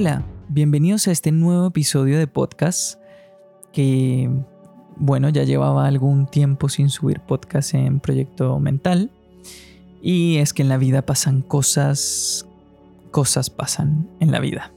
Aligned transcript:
Hola, 0.00 0.22
bienvenidos 0.48 1.08
a 1.08 1.10
este 1.10 1.32
nuevo 1.32 1.66
episodio 1.66 2.20
de 2.20 2.28
podcast 2.28 3.00
que, 3.72 4.30
bueno, 4.94 5.28
ya 5.28 5.42
llevaba 5.42 5.88
algún 5.88 6.28
tiempo 6.28 6.68
sin 6.68 6.88
subir 6.88 7.18
podcast 7.18 7.74
en 7.74 7.98
Proyecto 7.98 8.60
Mental. 8.60 9.10
Y 10.00 10.36
es 10.36 10.52
que 10.52 10.62
en 10.62 10.68
la 10.68 10.76
vida 10.76 11.02
pasan 11.02 11.42
cosas, 11.42 12.46
cosas 13.10 13.50
pasan 13.50 14.08
en 14.20 14.30
la 14.30 14.38
vida. 14.38 14.72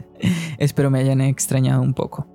Espero 0.56 0.90
me 0.90 1.00
hayan 1.00 1.20
extrañado 1.20 1.82
un 1.82 1.92
poco. 1.92 2.26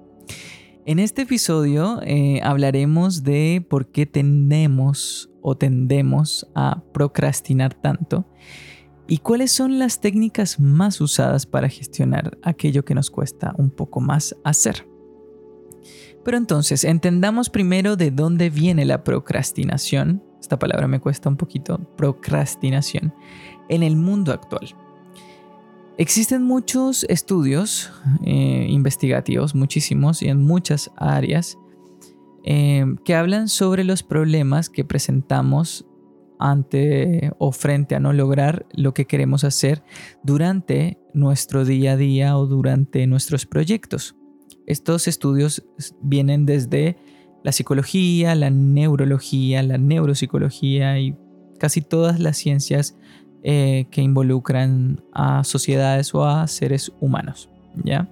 En 0.86 1.00
este 1.00 1.24
episodio 1.24 2.00
eh, 2.04 2.42
hablaremos 2.44 3.24
de 3.24 3.66
por 3.68 3.88
qué 3.88 4.06
tendemos 4.06 5.32
o 5.42 5.58
tendemos 5.58 6.46
a 6.54 6.84
procrastinar 6.94 7.74
tanto 7.74 8.28
¿Y 9.10 9.18
cuáles 9.18 9.52
son 9.52 9.80
las 9.80 10.02
técnicas 10.02 10.60
más 10.60 11.02
usadas 11.02 11.48
para 11.48 11.68
gestionar 11.68 12.38
aquello 12.44 12.86
que 12.86 12.94
nos 12.94 13.10
cuesta 13.10 13.56
un 13.58 13.72
poco 13.72 14.02
más 14.02 14.36
hacer? 14.44 14.88
Pero 16.24 16.38
entonces, 16.38 16.84
entendamos 16.84 17.50
primero 17.50 17.96
de 17.96 18.12
dónde 18.12 18.52
viene 18.52 18.86
la 18.86 19.04
procrastinación. 19.04 20.22
Esta 20.40 20.60
palabra 20.60 20.88
me 20.88 21.00
cuesta 21.00 21.28
un 21.28 21.38
poquito, 21.38 21.80
procrastinación, 21.98 23.12
en 23.68 23.82
el 23.82 23.96
mundo 23.96 24.32
actual. 24.32 24.76
Existen 25.98 26.44
muchos 26.44 27.04
estudios 27.06 27.92
eh, 28.24 28.68
investigativos, 28.70 29.56
muchísimos, 29.56 30.22
y 30.22 30.28
en 30.28 30.46
muchas 30.46 30.92
áreas, 30.96 31.58
eh, 32.44 32.86
que 33.04 33.16
hablan 33.16 33.50
sobre 33.50 33.84
los 33.84 34.04
problemas 34.04 34.70
que 34.70 34.86
presentamos 34.86 35.89
ante 36.40 37.32
o 37.38 37.52
frente 37.52 37.96
a 37.96 38.00
no 38.00 38.14
lograr 38.14 38.66
lo 38.72 38.94
que 38.94 39.06
queremos 39.06 39.44
hacer 39.44 39.84
durante 40.24 40.98
nuestro 41.14 41.66
día 41.66 41.92
a 41.92 41.98
día 41.98 42.38
o 42.38 42.48
durante 42.48 43.06
nuestros 43.06 43.46
proyectos. 43.46 44.16
Estos 44.66 45.08
estudios 45.08 45.66
vienen 46.02 46.46
desde 46.46 46.98
la 47.44 47.52
psicología, 47.52 48.36
la 48.36 48.50
neurología, 48.50 49.64
la 49.64 49.78
neuropsicología 49.78 51.00
y 51.00 51.16
casi 51.60 51.82
todas 51.82 52.20
las 52.20 52.38
ciencias 52.38 52.96
eh, 53.44 53.88
que 53.92 54.02
involucran 54.02 55.04
a 55.14 55.44
sociedades 55.44 56.14
o 56.16 56.26
a 56.26 56.48
seres 56.48 56.92
humanos. 57.00 57.50
¿ya? 57.84 58.10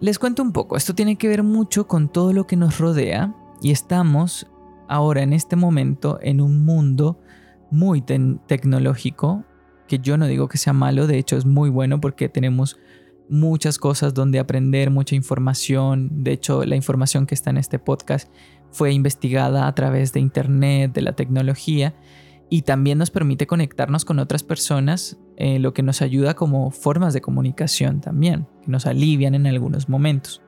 Les 0.00 0.18
cuento 0.18 0.42
un 0.42 0.52
poco, 0.52 0.76
esto 0.76 0.94
tiene 0.94 1.16
que 1.16 1.28
ver 1.28 1.42
mucho 1.42 1.86
con 1.86 2.08
todo 2.08 2.32
lo 2.32 2.46
que 2.46 2.56
nos 2.56 2.78
rodea 2.78 3.34
y 3.62 3.70
estamos 3.70 4.46
ahora 4.92 5.22
en 5.22 5.32
este 5.32 5.56
momento 5.56 6.18
en 6.20 6.42
un 6.42 6.66
mundo 6.66 7.18
muy 7.70 8.02
tecnológico, 8.02 9.44
que 9.88 9.98
yo 9.98 10.18
no 10.18 10.26
digo 10.26 10.48
que 10.48 10.58
sea 10.58 10.74
malo, 10.74 11.06
de 11.06 11.16
hecho 11.16 11.38
es 11.38 11.46
muy 11.46 11.70
bueno 11.70 11.98
porque 11.98 12.28
tenemos 12.28 12.78
muchas 13.30 13.78
cosas 13.78 14.12
donde 14.12 14.38
aprender, 14.38 14.90
mucha 14.90 15.14
información. 15.14 16.22
De 16.22 16.32
hecho, 16.32 16.66
la 16.66 16.76
información 16.76 17.24
que 17.24 17.34
está 17.34 17.48
en 17.48 17.56
este 17.56 17.78
podcast 17.78 18.30
fue 18.70 18.92
investigada 18.92 19.66
a 19.66 19.74
través 19.74 20.12
de 20.12 20.20
Internet, 20.20 20.92
de 20.92 21.00
la 21.00 21.14
tecnología, 21.14 21.94
y 22.50 22.62
también 22.62 22.98
nos 22.98 23.10
permite 23.10 23.46
conectarnos 23.46 24.04
con 24.04 24.18
otras 24.18 24.42
personas, 24.42 25.18
eh, 25.38 25.58
lo 25.58 25.72
que 25.72 25.82
nos 25.82 26.02
ayuda 26.02 26.34
como 26.34 26.70
formas 26.70 27.14
de 27.14 27.22
comunicación 27.22 28.02
también, 28.02 28.46
que 28.62 28.70
nos 28.70 28.84
alivian 28.84 29.34
en 29.34 29.46
algunos 29.46 29.88
momentos. 29.88 30.42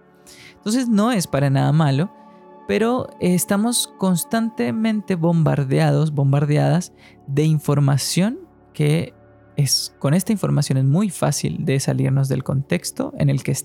Entonces 0.56 0.91
no 0.91 1.12
es 1.12 1.27
para 1.27 1.48
nada 1.48 1.73
malo, 1.73 2.11
pero 2.67 3.09
estamos 3.20 3.93
constantemente 3.98 5.17
bombardeados, 5.17 6.12
bombardeadas 6.12 6.93
de 7.27 7.45
información 7.45 8.41
que 8.73 9.15
es 9.57 9.95
con 9.98 10.15
esta 10.15 10.33
información 10.33 10.79
es 10.79 10.85
muy 10.85 11.11
fácil 11.11 11.65
de 11.65 11.79
salirnos 11.81 12.29
del 12.29 12.42
contexto 12.42 13.13
en 13.19 13.30
el 13.30 13.42
que 13.42 13.57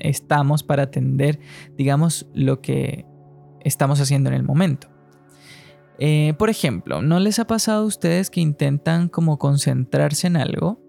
estamos 0.00 0.62
para 0.62 0.84
atender, 0.84 1.38
digamos, 1.76 2.28
lo 2.34 2.60
que 2.60 3.06
estamos 3.60 4.00
haciendo 4.00 4.30
en 4.30 4.36
el 4.36 4.42
momento. 4.42 4.88
Eh, 5.98 6.34
por 6.38 6.48
ejemplo, 6.48 7.02
¿no 7.02 7.18
les 7.18 7.38
ha 7.38 7.46
pasado 7.46 7.82
a 7.82 7.86
ustedes 7.86 8.30
que 8.30 8.40
intentan 8.40 9.08
como 9.08 9.38
concentrarse 9.38 10.28
en 10.28 10.36
algo 10.36 10.80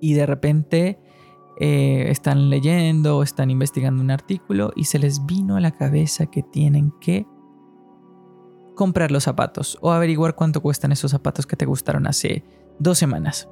y 0.00 0.14
de 0.14 0.26
repente 0.26 0.98
eh, 1.62 2.10
están 2.10 2.48
leyendo 2.48 3.18
o 3.18 3.22
están 3.22 3.50
investigando 3.50 4.02
un 4.02 4.10
artículo 4.10 4.72
y 4.76 4.84
se 4.84 4.98
les 4.98 5.26
vino 5.26 5.56
a 5.56 5.60
la 5.60 5.72
cabeza 5.72 6.24
que 6.24 6.42
tienen 6.42 6.90
que 7.02 7.26
comprar 8.74 9.10
los 9.10 9.24
zapatos 9.24 9.76
o 9.82 9.92
averiguar 9.92 10.34
cuánto 10.34 10.62
cuestan 10.62 10.90
esos 10.90 11.10
zapatos 11.10 11.46
que 11.46 11.56
te 11.56 11.66
gustaron 11.66 12.06
hace 12.06 12.44
dos 12.78 12.96
semanas. 12.96 13.46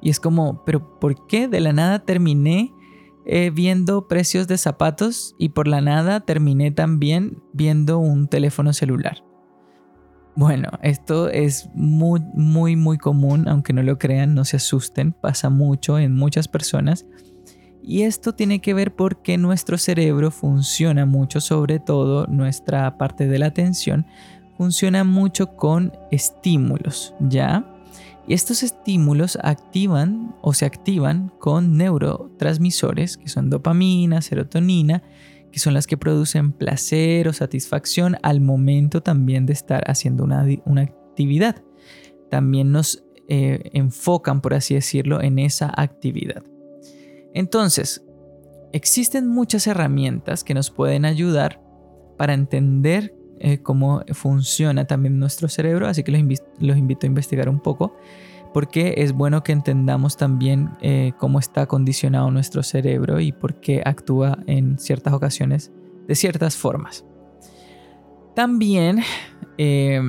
Y 0.00 0.10
es 0.10 0.20
como, 0.20 0.64
pero 0.64 1.00
¿por 1.00 1.26
qué 1.26 1.48
de 1.48 1.58
la 1.58 1.72
nada 1.72 2.04
terminé 2.04 2.72
eh, 3.26 3.50
viendo 3.50 4.06
precios 4.06 4.46
de 4.46 4.56
zapatos 4.56 5.34
y 5.36 5.48
por 5.48 5.66
la 5.66 5.80
nada 5.80 6.20
terminé 6.20 6.70
también 6.70 7.42
viendo 7.52 7.98
un 7.98 8.28
teléfono 8.28 8.72
celular? 8.72 9.24
Bueno, 10.36 10.68
esto 10.82 11.28
es 11.28 11.68
muy, 11.74 12.20
muy, 12.34 12.74
muy 12.74 12.98
común, 12.98 13.46
aunque 13.46 13.72
no 13.72 13.82
lo 13.84 13.98
crean, 13.98 14.34
no 14.34 14.44
se 14.44 14.56
asusten, 14.56 15.12
pasa 15.12 15.48
mucho 15.48 15.98
en 15.98 16.14
muchas 16.14 16.48
personas. 16.48 17.06
Y 17.82 18.02
esto 18.02 18.34
tiene 18.34 18.60
que 18.60 18.74
ver 18.74 18.94
porque 18.94 19.38
nuestro 19.38 19.78
cerebro 19.78 20.30
funciona 20.30 21.06
mucho, 21.06 21.40
sobre 21.40 21.78
todo 21.78 22.26
nuestra 22.26 22.98
parte 22.98 23.28
de 23.28 23.38
la 23.38 23.46
atención, 23.46 24.06
funciona 24.56 25.04
mucho 25.04 25.54
con 25.56 25.92
estímulos, 26.10 27.14
¿ya? 27.20 27.64
Y 28.26 28.34
estos 28.34 28.62
estímulos 28.62 29.38
activan 29.42 30.34
o 30.40 30.54
se 30.54 30.64
activan 30.64 31.30
con 31.38 31.76
neurotransmisores 31.76 33.18
que 33.18 33.28
son 33.28 33.50
dopamina, 33.50 34.22
serotonina, 34.22 35.02
que 35.54 35.60
son 35.60 35.72
las 35.72 35.86
que 35.86 35.96
producen 35.96 36.50
placer 36.50 37.28
o 37.28 37.32
satisfacción 37.32 38.16
al 38.22 38.40
momento 38.40 39.04
también 39.04 39.46
de 39.46 39.52
estar 39.52 39.88
haciendo 39.88 40.24
una, 40.24 40.42
actividad. 40.82 41.62
También 42.28 42.72
nos 42.72 43.04
eh, 43.28 43.70
enfocan, 43.72 44.40
por 44.40 44.54
así 44.54 44.74
decirlo, 44.74 45.22
en 45.22 45.38
esa 45.38 45.72
actividad. 45.72 46.42
Entonces, 47.34 48.04
existen 48.72 49.28
muchas 49.28 49.68
herramientas 49.68 50.42
que 50.42 50.54
nos 50.54 50.72
pueden 50.72 51.04
ayudar 51.04 51.62
para 52.18 52.34
entender 52.34 53.14
eh, 53.38 53.58
cómo 53.58 54.02
funciona 54.10 54.88
también 54.88 55.20
nuestro 55.20 55.46
cerebro, 55.48 55.86
así 55.86 56.02
que 56.02 56.10
los, 56.10 56.76
invito 56.76 57.06
a 57.06 57.06
investigar 57.06 57.48
un 57.48 57.60
poco 57.60 57.94
porque 58.54 58.94
es 58.98 59.12
bueno 59.12 59.42
que 59.42 59.50
entendamos 59.50 60.16
también 60.16 60.70
eh, 60.80 61.12
cómo 61.18 61.40
está 61.40 61.66
condicionado 61.66 62.30
nuestro 62.30 62.62
cerebro 62.62 63.18
y 63.18 63.32
por 63.32 63.58
qué 63.60 63.82
actúa 63.84 64.38
en 64.46 64.78
ciertas 64.78 65.12
ocasiones 65.12 65.72
de 66.06 66.14
ciertas 66.14 66.56
formas. 66.56 67.04
También 68.36 69.02
eh, 69.58 70.00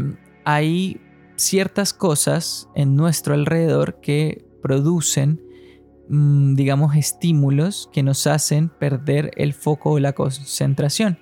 hay 0.45 1.01
ciertas 1.37 1.91
cosas 1.91 2.69
en 2.75 2.95
nuestro 2.95 3.33
alrededor 3.33 3.99
que 3.99 4.45
producen, 4.61 5.41
mm, 6.07 6.53
digamos, 6.53 6.95
estímulos 6.95 7.89
que 7.91 8.03
nos 8.03 8.27
hacen 8.27 8.69
perder 8.69 9.31
el 9.37 9.53
foco 9.53 9.93
o 9.93 9.99
la 9.99 10.13
concentración. 10.13 11.17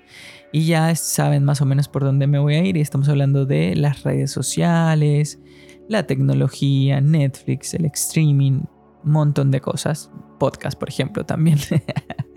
Y 0.51 0.66
ya 0.66 0.94
saben 0.95 1.45
más 1.45 1.61
o 1.61 1.66
menos 1.66 1.88
por 1.88 2.03
dónde 2.03 2.28
me 2.28 2.38
voy 2.38 2.55
a 2.55 2.66
ir 2.66 2.75
y 2.75 2.81
estamos 2.81 3.07
hablando 3.07 3.45
de 3.45 3.75
las 3.75 4.03
redes 4.03 4.29
sociales, 4.29 5.40
la 5.89 6.03
tecnología, 6.03 7.01
Netflix, 7.01 7.73
el 7.73 7.85
streaming, 7.85 8.61
un 9.03 9.11
montón 9.11 9.51
de 9.51 9.61
cosas, 9.61 10.11
podcast 10.39 10.79
por 10.79 10.89
ejemplo 10.89 11.25
también, 11.25 11.59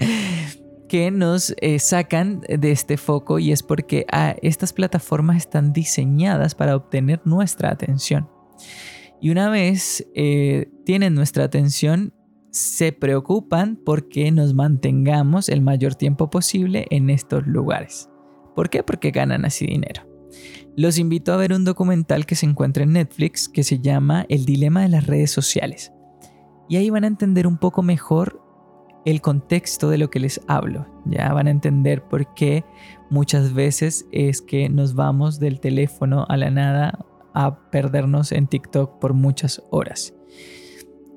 que 0.88 1.10
nos 1.10 1.54
eh, 1.60 1.78
sacan 1.78 2.40
de 2.40 2.70
este 2.70 2.96
foco 2.96 3.38
y 3.38 3.52
es 3.52 3.62
porque 3.62 4.06
ah, 4.12 4.36
estas 4.42 4.72
plataformas 4.72 5.38
están 5.38 5.72
diseñadas 5.72 6.54
para 6.54 6.76
obtener 6.76 7.20
nuestra 7.24 7.70
atención. 7.70 8.28
Y 9.20 9.30
una 9.30 9.48
vez 9.48 10.06
eh, 10.14 10.70
tienen 10.84 11.14
nuestra 11.14 11.44
atención, 11.44 12.12
se 12.50 12.92
preocupan 12.92 13.76
porque 13.84 14.30
nos 14.30 14.54
mantengamos 14.54 15.48
el 15.48 15.62
mayor 15.62 15.94
tiempo 15.94 16.30
posible 16.30 16.86
en 16.90 17.10
estos 17.10 17.46
lugares. 17.46 18.08
¿Por 18.54 18.70
qué? 18.70 18.82
Porque 18.82 19.10
ganan 19.10 19.44
así 19.44 19.66
dinero. 19.66 20.05
Los 20.76 20.98
invito 20.98 21.32
a 21.32 21.38
ver 21.38 21.54
un 21.54 21.64
documental 21.64 22.26
que 22.26 22.34
se 22.34 22.44
encuentra 22.44 22.82
en 22.82 22.92
Netflix 22.92 23.48
que 23.48 23.64
se 23.64 23.78
llama 23.78 24.26
El 24.28 24.44
dilema 24.44 24.82
de 24.82 24.90
las 24.90 25.06
redes 25.06 25.30
sociales. 25.30 25.90
Y 26.68 26.76
ahí 26.76 26.90
van 26.90 27.04
a 27.04 27.06
entender 27.06 27.46
un 27.46 27.56
poco 27.56 27.82
mejor 27.82 28.42
el 29.06 29.22
contexto 29.22 29.88
de 29.88 29.96
lo 29.96 30.10
que 30.10 30.20
les 30.20 30.38
hablo. 30.48 30.86
Ya 31.06 31.32
van 31.32 31.46
a 31.46 31.50
entender 31.50 32.02
por 32.02 32.34
qué 32.34 32.62
muchas 33.08 33.54
veces 33.54 34.04
es 34.12 34.42
que 34.42 34.68
nos 34.68 34.94
vamos 34.94 35.40
del 35.40 35.60
teléfono 35.60 36.26
a 36.28 36.36
la 36.36 36.50
nada 36.50 36.98
a 37.32 37.70
perdernos 37.70 38.30
en 38.32 38.46
TikTok 38.46 38.98
por 38.98 39.14
muchas 39.14 39.62
horas. 39.70 40.12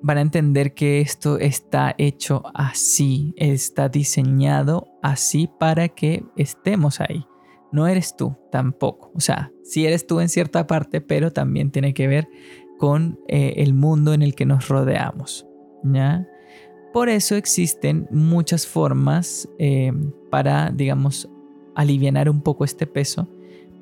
Van 0.01 0.19
a 0.19 0.21
entender 0.21 0.73
que 0.73 1.01
esto 1.01 1.38
está 1.38 1.95
hecho 1.97 2.44
así, 2.53 3.33
está 3.35 3.89
diseñado 3.89 4.88
así 5.03 5.50
para 5.59 5.89
que 5.89 6.23
estemos 6.38 7.01
ahí 7.01 7.25
no 7.71 7.88
eres 7.88 8.16
tú 8.16 8.36
tampoco. 8.51 9.12
O 9.16 9.19
sea, 9.19 9.51
sí 9.63 9.86
eres 9.86 10.07
tú 10.07 10.19
en 10.19 10.30
cierta 10.30 10.68
parte, 10.68 11.01
pero 11.01 11.31
también 11.31 11.71
tiene 11.71 11.94
que 11.94 12.07
ver 12.07 12.27
con 12.77 13.19
eh, 13.27 13.56
el 13.57 13.74
mundo 13.74 14.13
en 14.13 14.21
el 14.21 14.36
que 14.36 14.45
nos 14.45 14.68
rodeamos. 14.68 15.45
¿ya? 15.83 16.27
Por 16.94 17.10
eso 17.10 17.36
existen 17.36 18.07
muchas 18.10 18.66
formas 18.66 19.48
eh, 19.60 19.92
para, 20.31 20.71
digamos, 20.71 21.30
aliviar 21.75 22.30
un 22.30 22.42
poco 22.42 22.66
este 22.66 22.88
peso. 22.88 23.27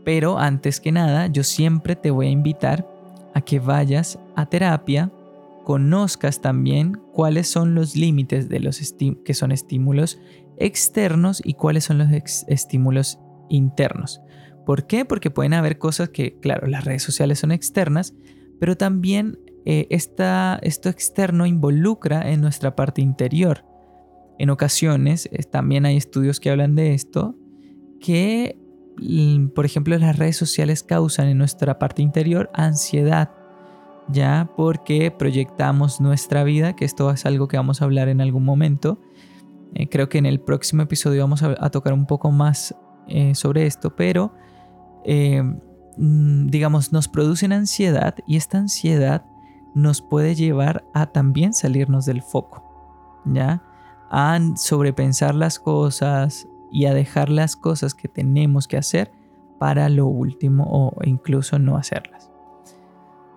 Pero 0.04 0.38
antes 0.38 0.80
que 0.80 0.92
nada, 0.92 1.28
yo 1.28 1.44
siempre 1.44 1.96
te 1.96 2.12
voy 2.12 2.28
a 2.28 2.32
invitar 2.32 2.88
a 3.34 3.42
que 3.42 3.60
vayas 3.60 4.20
a 4.36 4.46
terapia, 4.48 5.12
conozcas 5.64 6.42
también 6.42 7.00
cuáles 7.12 7.48
son 7.48 7.76
los 7.76 7.96
límites 7.96 8.50
de 8.50 8.60
los 8.60 8.80
que 9.24 9.34
son 9.34 9.52
estímulos 9.52 10.18
externos 10.58 11.42
y 11.44 11.54
cuáles 11.54 11.84
son 11.84 12.00
los 12.00 12.10
estímulos 12.48 13.20
internos. 13.50 14.22
¿Por 14.66 14.88
qué? 14.88 15.06
Porque 15.06 15.32
pueden 15.32 15.54
haber 15.54 15.78
cosas 15.78 16.10
que, 16.10 16.40
claro, 16.40 16.68
las 16.68 16.86
redes 16.86 17.04
sociales 17.04 17.40
son 17.40 17.52
externas, 17.52 18.14
pero 18.60 18.76
también 18.76 19.40
eh, 19.66 19.88
esto 19.90 20.90
externo 20.90 21.46
involucra 21.46 22.32
en 22.32 22.42
nuestra 22.42 22.76
parte 22.76 23.02
interior. 23.02 23.66
En 24.40 24.50
ocasiones, 24.50 25.28
eh, 25.32 25.44
también 25.44 25.86
hay 25.86 25.98
estudios 25.98 26.40
que 26.40 26.50
hablan 26.50 26.76
de 26.76 26.94
esto, 26.94 27.36
que, 28.00 28.58
mm, 28.98 29.48
por 29.48 29.66
ejemplo, 29.66 29.98
las 29.98 30.18
redes 30.18 30.38
sociales 30.38 30.84
causan 30.84 31.28
en 31.28 31.38
nuestra 31.38 31.80
parte 31.80 32.02
interior 32.02 32.50
ansiedad, 32.54 33.32
ya 34.10 34.50
porque 34.56 35.12
proyectamos 35.12 36.00
nuestra 36.00 36.44
vida, 36.44 36.76
que 36.76 36.86
esto 36.86 37.12
es 37.12 37.26
algo 37.26 37.48
que 37.48 37.58
vamos 37.58 37.82
a 37.82 37.86
hablar 37.86 38.10
en 38.10 38.22
algún 38.22 38.46
momento. 38.46 39.02
Eh, 39.74 39.90
creo 39.90 40.08
que 40.08 40.18
en 40.18 40.26
el 40.26 40.40
próximo 40.40 40.84
episodio 40.84 41.22
vamos 41.22 41.44
a, 41.44 41.70
tocar 41.72 41.94
un 41.94 42.06
poco 42.06 42.32
más 42.32 42.76
sobre 43.34 43.66
esto, 43.66 43.96
pero 43.96 44.34
mm, 45.06 46.48
digamos, 46.48 46.92
nos 46.92 47.08
producen 47.08 47.54
ansiedad 47.54 48.16
y 48.26 48.38
esta 48.38 48.58
ansiedad 48.58 49.26
nos 49.74 50.02
puede 50.02 50.36
llevar 50.36 50.86
a 50.94 51.06
también 51.08 51.54
salirnos 51.54 52.06
del 52.06 52.22
foco, 52.22 53.22
¿ya? 53.26 53.64
A 54.10 54.40
sobrepensar 54.56 55.36
las 55.36 55.60
cosas 55.60 56.48
y 56.72 56.86
a 56.86 56.94
dejar 56.94 57.30
las 57.30 57.56
cosas 57.56 57.94
que 57.94 58.08
tenemos 58.08 58.68
que 58.68 58.78
hacer 58.78 59.12
para 59.60 59.90
lo 59.90 60.08
último 60.08 60.66
o 60.68 60.98
incluso 61.04 61.60
no 61.60 61.78
hacerlas. 61.78 62.32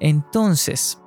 Entonces, 0.01 1.01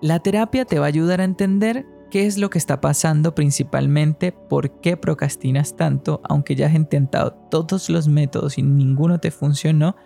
la 0.00 0.18
terapia 0.18 0.64
te 0.64 0.78
va 0.78 0.86
a 0.86 0.88
ayudar 0.88 1.20
a 1.20 1.24
entender 1.24 1.86
qué 2.12 2.26
es 2.26 2.36
lo 2.36 2.50
que 2.50 2.58
está 2.58 2.82
pasando 2.82 3.34
principalmente, 3.34 4.32
por 4.32 4.82
qué 4.82 4.98
procrastinas 4.98 5.76
tanto, 5.76 6.20
aunque 6.24 6.54
ya 6.54 6.66
has 6.66 6.74
intentado 6.74 7.32
todos 7.50 7.88
los 7.88 8.06
métodos 8.06 8.58
y 8.58 8.62
ninguno 8.62 9.18
te 9.18 9.30
funcionó, 9.30 9.96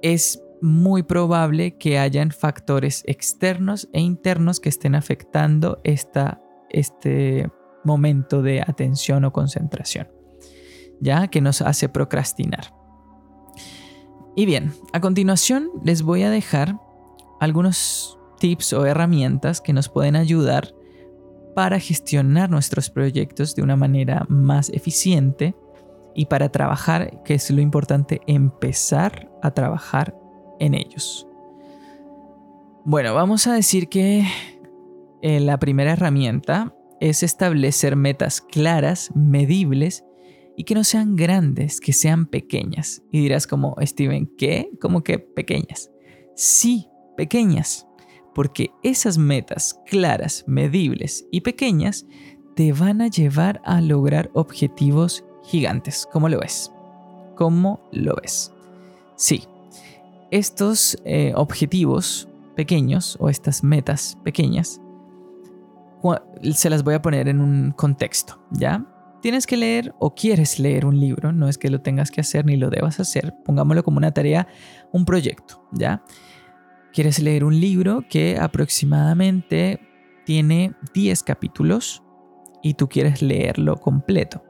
es 0.00 0.40
muy 0.60 1.02
probable 1.02 1.76
que 1.76 1.98
hayan 1.98 2.30
factores 2.30 3.02
externos 3.08 3.88
e 3.92 4.00
internos 4.00 4.60
que 4.60 4.68
estén 4.68 4.94
afectando 4.94 5.80
este 5.82 7.50
momento 7.82 8.40
de 8.40 8.60
atención 8.60 9.24
o 9.24 9.32
concentración, 9.32 10.08
ya 11.00 11.26
que 11.26 11.40
nos 11.40 11.62
hace 11.62 11.88
procrastinar. 11.88 12.72
Y 14.36 14.46
bien, 14.46 14.72
a 14.92 15.00
continuación 15.00 15.68
les 15.82 16.02
voy 16.02 16.22
a 16.22 16.30
dejar 16.30 16.78
algunos 17.40 18.20
tips 18.38 18.72
o 18.72 18.86
herramientas 18.86 19.60
que 19.60 19.72
nos 19.72 19.88
pueden 19.88 20.14
ayudar 20.14 20.72
para 21.54 21.78
gestionar 21.78 22.50
nuestros 22.50 22.90
proyectos 22.90 23.54
de 23.54 23.62
una 23.62 23.76
manera 23.76 24.26
más 24.28 24.70
eficiente 24.70 25.54
y 26.14 26.26
para 26.26 26.50
trabajar, 26.50 27.22
que 27.24 27.34
es 27.34 27.50
lo 27.50 27.60
importante, 27.60 28.20
empezar 28.26 29.30
a 29.42 29.52
trabajar 29.52 30.16
en 30.60 30.74
ellos. 30.74 31.26
Bueno, 32.84 33.14
vamos 33.14 33.46
a 33.46 33.54
decir 33.54 33.88
que 33.88 34.24
eh, 35.22 35.40
la 35.40 35.58
primera 35.58 35.92
herramienta 35.92 36.74
es 37.00 37.22
establecer 37.22 37.96
metas 37.96 38.40
claras, 38.40 39.10
medibles 39.14 40.04
y 40.56 40.64
que 40.64 40.74
no 40.74 40.84
sean 40.84 41.16
grandes, 41.16 41.80
que 41.80 41.92
sean 41.92 42.26
pequeñas. 42.26 43.02
Y 43.10 43.20
dirás 43.20 43.46
como, 43.46 43.76
Steven, 43.80 44.30
¿qué? 44.36 44.70
¿Cómo 44.80 45.02
que 45.02 45.18
pequeñas? 45.18 45.90
Sí, 46.34 46.88
pequeñas, 47.16 47.86
porque 48.34 48.70
esas 48.82 49.18
metas 49.18 49.80
claras, 49.86 50.44
medibles 50.46 51.26
y 51.30 51.42
pequeñas 51.42 52.06
te 52.54 52.72
van 52.72 53.00
a 53.00 53.08
llevar 53.08 53.60
a 53.64 53.80
lograr 53.80 54.30
objetivos 54.34 55.24
gigantes. 55.44 56.08
¿Cómo 56.12 56.28
lo 56.28 56.40
ves? 56.40 56.72
¿Cómo 57.36 57.80
lo 57.92 58.14
ves? 58.22 58.52
Sí, 59.16 59.44
estos 60.30 60.96
eh, 61.04 61.32
objetivos 61.34 62.28
pequeños 62.56 63.16
o 63.20 63.28
estas 63.28 63.62
metas 63.62 64.18
pequeñas 64.22 64.80
se 66.54 66.70
las 66.70 66.82
voy 66.82 66.94
a 66.94 67.02
poner 67.02 67.28
en 67.28 67.40
un 67.40 67.72
contexto, 67.72 68.40
¿ya? 68.50 68.84
Tienes 69.20 69.46
que 69.46 69.56
leer 69.56 69.94
o 70.00 70.14
quieres 70.14 70.58
leer 70.58 70.84
un 70.84 70.98
libro, 70.98 71.32
no 71.32 71.48
es 71.48 71.58
que 71.58 71.70
lo 71.70 71.80
tengas 71.80 72.10
que 72.10 72.20
hacer 72.20 72.44
ni 72.44 72.56
lo 72.56 72.70
debas 72.70 72.98
hacer, 72.98 73.34
pongámoslo 73.44 73.84
como 73.84 73.98
una 73.98 74.12
tarea, 74.12 74.48
un 74.90 75.04
proyecto, 75.04 75.62
¿ya? 75.70 76.02
Quieres 76.92 77.20
leer 77.20 77.44
un 77.44 77.58
libro 77.58 78.04
que 78.08 78.36
aproximadamente 78.38 79.80
tiene 80.26 80.74
10 80.92 81.22
capítulos 81.22 82.02
y 82.62 82.74
tú 82.74 82.88
quieres 82.88 83.22
leerlo 83.22 83.76
completo, 83.78 84.44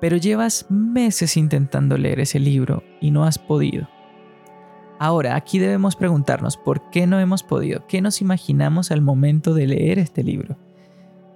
pero 0.00 0.16
llevas 0.16 0.66
meses 0.70 1.36
intentando 1.36 1.98
leer 1.98 2.20
ese 2.20 2.38
libro 2.38 2.84
y 3.00 3.10
no 3.10 3.24
has 3.24 3.38
podido. 3.38 3.88
Ahora, 5.00 5.34
aquí 5.34 5.58
debemos 5.58 5.96
preguntarnos 5.96 6.56
por 6.56 6.88
qué 6.90 7.08
no 7.08 7.18
hemos 7.18 7.42
podido, 7.42 7.86
qué 7.88 8.00
nos 8.00 8.20
imaginamos 8.20 8.92
al 8.92 9.00
momento 9.00 9.52
de 9.52 9.66
leer 9.66 9.98
este 9.98 10.22
libro. 10.22 10.56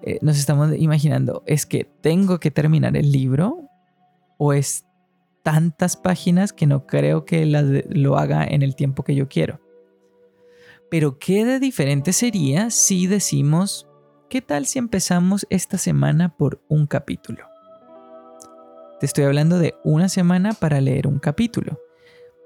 Eh, 0.02 0.18
nos 0.22 0.38
estamos 0.38 0.76
imaginando, 0.76 1.42
¿es 1.46 1.66
que 1.66 1.84
tengo 2.02 2.38
que 2.38 2.50
terminar 2.50 2.96
el 2.96 3.10
libro? 3.10 3.68
¿O 4.36 4.52
es 4.52 4.84
tantas 5.42 5.96
páginas 5.96 6.52
que 6.52 6.66
no 6.66 6.86
creo 6.86 7.24
que 7.24 7.46
lo 7.46 8.18
haga 8.18 8.44
en 8.44 8.62
el 8.62 8.76
tiempo 8.76 9.02
que 9.02 9.14
yo 9.14 9.28
quiero? 9.28 9.63
Pero 10.94 11.18
¿qué 11.18 11.44
de 11.44 11.58
diferente 11.58 12.12
sería 12.12 12.70
si 12.70 13.08
decimos, 13.08 13.88
¿qué 14.30 14.40
tal 14.40 14.64
si 14.64 14.78
empezamos 14.78 15.44
esta 15.50 15.76
semana 15.76 16.36
por 16.36 16.62
un 16.68 16.86
capítulo? 16.86 17.48
Te 19.00 19.06
estoy 19.06 19.24
hablando 19.24 19.58
de 19.58 19.74
una 19.82 20.08
semana 20.08 20.52
para 20.52 20.80
leer 20.80 21.08
un 21.08 21.18
capítulo 21.18 21.80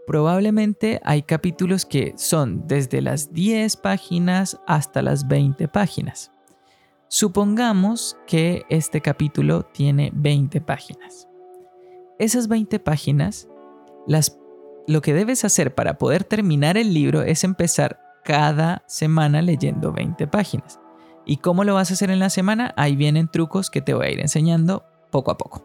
probablemente 0.06 1.02
hay 1.04 1.20
capítulos 1.24 1.84
que 1.84 2.14
son 2.16 2.66
desde 2.66 3.02
las 3.02 3.34
10 3.34 3.76
páginas 3.76 4.58
hasta 4.66 5.02
las 5.02 5.28
20 5.28 5.68
páginas. 5.68 6.32
Supongamos 7.08 8.16
que 8.26 8.62
este 8.70 9.02
capítulo 9.02 9.64
tiene 9.64 10.10
20 10.14 10.62
páginas. 10.62 11.28
Esas 12.18 12.48
20 12.48 12.80
páginas, 12.80 13.50
las, 14.06 14.38
lo 14.86 15.02
que 15.02 15.12
debes 15.12 15.44
hacer 15.44 15.74
para 15.74 15.98
poder 15.98 16.24
terminar 16.24 16.78
el 16.78 16.94
libro 16.94 17.20
es 17.20 17.44
empezar 17.44 18.07
cada 18.28 18.82
semana 18.86 19.40
leyendo 19.40 19.90
20 19.90 20.26
páginas. 20.26 20.78
¿Y 21.24 21.38
cómo 21.38 21.64
lo 21.64 21.72
vas 21.72 21.90
a 21.90 21.94
hacer 21.94 22.10
en 22.10 22.18
la 22.18 22.28
semana? 22.28 22.74
Ahí 22.76 22.94
vienen 22.94 23.26
trucos 23.28 23.70
que 23.70 23.80
te 23.80 23.94
voy 23.94 24.04
a 24.04 24.10
ir 24.10 24.20
enseñando 24.20 24.84
poco 25.10 25.30
a 25.30 25.38
poco. 25.38 25.62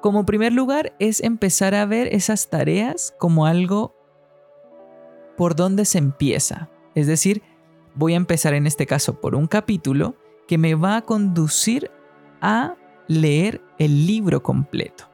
Como 0.00 0.26
primer 0.26 0.52
lugar 0.52 0.92
es 0.98 1.20
empezar 1.20 1.76
a 1.76 1.86
ver 1.86 2.12
esas 2.12 2.50
tareas 2.50 3.14
como 3.16 3.46
algo 3.46 3.94
por 5.36 5.54
donde 5.54 5.84
se 5.84 5.98
empieza. 5.98 6.68
Es 6.96 7.06
decir, 7.06 7.42
voy 7.94 8.14
a 8.14 8.16
empezar 8.16 8.54
en 8.54 8.66
este 8.66 8.84
caso 8.84 9.20
por 9.20 9.36
un 9.36 9.46
capítulo 9.46 10.16
que 10.48 10.58
me 10.58 10.74
va 10.74 10.96
a 10.96 11.02
conducir 11.02 11.92
a 12.40 12.74
leer 13.06 13.62
el 13.78 14.04
libro 14.08 14.42
completo. 14.42 15.04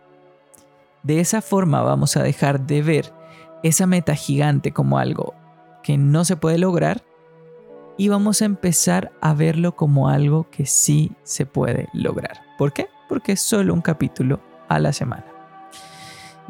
De 1.03 1.21
esa 1.21 1.43
forma 1.43 1.83
vamos 1.83 2.17
a 2.17 2.23
dejar 2.23 2.67
de 2.67 2.81
ver 2.81 3.13
esa 3.63 3.87
meta 3.87 4.15
gigante 4.15 4.73
como 4.73 4.99
algo 4.99 5.35
que 5.89 5.97
no 5.97 6.27
se 6.27 6.37
puede 6.37 6.59
lograr 6.59 7.03
y 7.97 8.09
vamos 8.09 8.43
a 8.43 8.45
empezar 8.45 9.11
a 9.23 9.33
verlo 9.33 9.75
como 9.75 10.11
algo 10.11 10.47
que 10.51 10.67
sí 10.67 11.13
se 11.23 11.47
puede 11.47 11.89
lograr. 11.95 12.43
¿Por 12.59 12.75
qué? 12.75 12.89
Porque 13.09 13.33
es 13.33 13.41
solo 13.41 13.73
un 13.73 13.81
capítulo 13.81 14.39
a 14.69 14.81
la 14.81 14.93
semana. 14.93 15.25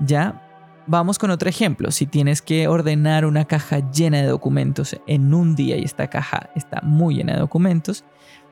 Ya 0.05 0.83
vamos 0.89 1.21
con 1.21 1.31
otro 1.31 1.49
ejemplo. 1.49 1.93
Si 1.93 2.05
tienes 2.05 2.43
que 2.43 2.67
ordenar 2.67 3.25
una 3.25 3.45
caja 3.45 3.89
llena 3.93 4.23
de 4.23 4.27
documentos 4.27 5.01
en 5.07 5.33
un 5.33 5.55
día 5.55 5.77
y 5.77 5.85
esta 5.85 6.11
caja 6.11 6.51
está 6.57 6.81
muy 6.83 7.15
llena 7.15 7.35
de 7.35 7.39
documentos, 7.39 8.05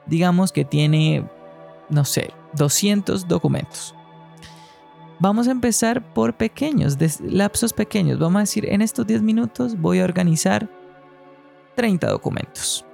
digamos 0.07 0.53
que 0.53 0.65
tiene, 0.65 1.29
no 1.91 2.05
sé, 2.05 2.31
200 2.55 3.27
documentos. 3.27 3.93
Vamos 5.19 5.49
a 5.49 5.51
empezar 5.51 6.13
por 6.13 6.35
pequeños, 6.35 6.97
lapsos 7.23 7.73
pequeños. 7.73 8.19
Vamos 8.19 8.37
a 8.37 8.41
decir, 8.41 8.67
en 8.67 8.83
estos 8.83 9.07
10 9.07 9.23
minutos 9.23 9.81
voy 9.81 9.99
a 9.99 10.05
organizar 10.05 10.76
30 11.77 12.09
documentos 12.09 12.85